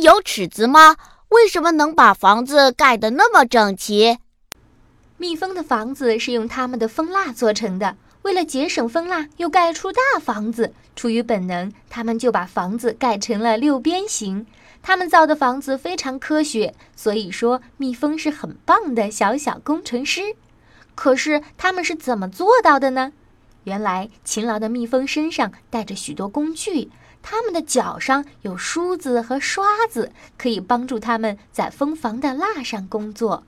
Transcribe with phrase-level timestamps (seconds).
[0.00, 0.96] 有尺子吗？
[1.28, 4.18] 为什么能把房子盖得那么整齐？
[5.18, 7.96] 蜜蜂的房子是用它们的蜂蜡做成的。
[8.22, 14.46] 为了节省蜂蜡，又盖出大房子，出于本能，它们就把房子盖成了六边形。
[14.82, 20.34] 他们造的房子非常科学，所以说蜜蜂是很棒的小小工程师。
[20.94, 23.12] 可是他们是怎么做到的呢？
[23.64, 26.90] 原来，勤劳的蜜蜂身上带着许多工具，
[27.22, 33.44] 它们的脚上有梳子和刷子，可以帮助它们在蜂房的蜡上工作。